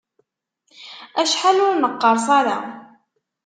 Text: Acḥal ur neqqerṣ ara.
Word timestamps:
Acḥal 1.21 1.57
ur 1.67 1.75
neqqerṣ 1.77 2.25
ara. 2.39 2.59